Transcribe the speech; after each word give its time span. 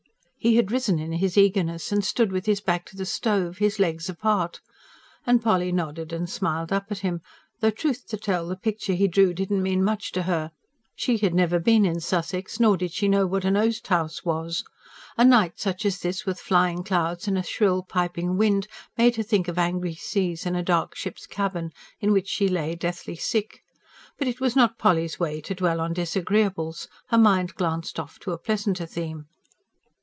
He 0.43 0.55
had 0.55 0.71
risen 0.71 0.97
in 0.97 1.11
his 1.11 1.37
eagerness, 1.37 1.91
and 1.91 2.03
stood 2.03 2.31
with 2.31 2.47
his 2.47 2.61
back 2.61 2.87
to 2.87 2.97
the 2.97 3.05
stove, 3.05 3.59
his 3.59 3.77
legs 3.77 4.09
apart. 4.09 4.59
And 5.23 5.39
Polly 5.39 5.71
nodded 5.71 6.11
and 6.11 6.27
smiled 6.27 6.73
up 6.73 6.85
at 6.89 6.97
him 7.05 7.21
though, 7.59 7.69
truth 7.69 8.07
to 8.07 8.17
tell, 8.17 8.47
the 8.47 8.55
picture 8.55 8.93
he 8.93 9.07
drew 9.07 9.35
did 9.35 9.51
not 9.51 9.61
mean 9.61 9.83
much 9.83 10.11
to 10.13 10.23
her: 10.23 10.49
she 10.95 11.17
had 11.19 11.35
never 11.35 11.59
been 11.59 11.85
in 11.85 11.99
Sussex, 11.99 12.59
nor 12.59 12.75
did 12.75 12.91
she 12.91 13.07
know 13.07 13.27
what 13.27 13.45
an 13.45 13.55
oast 13.55 13.85
house 13.85 14.25
was. 14.25 14.63
A 15.15 15.23
night 15.23 15.59
such 15.59 15.85
as 15.85 15.99
this, 15.99 16.25
with 16.25 16.39
flying 16.39 16.83
clouds 16.83 17.27
and 17.27 17.37
a 17.37 17.43
shrill, 17.43 17.83
piping 17.83 18.35
wind, 18.35 18.67
made 18.97 19.17
her 19.17 19.23
think 19.23 19.47
of 19.47 19.59
angry 19.59 19.93
seas 19.93 20.47
and 20.47 20.57
a 20.57 20.63
dark 20.63 20.95
ship's 20.95 21.27
cabin, 21.27 21.71
in 21.99 22.11
which 22.11 22.27
she 22.27 22.47
lay 22.47 22.73
deathly 22.73 23.15
sick. 23.15 23.61
But 24.17 24.27
it 24.27 24.41
was 24.41 24.55
not 24.55 24.79
Polly's 24.79 25.19
way 25.19 25.39
to 25.41 25.53
dwell 25.53 25.79
on 25.79 25.93
disagreeables: 25.93 26.87
her 27.09 27.19
mind 27.19 27.53
glanced 27.53 27.99
off 27.99 28.17
to 28.21 28.31
a 28.31 28.39
pleasanter 28.39 28.87
theme. 28.87 29.27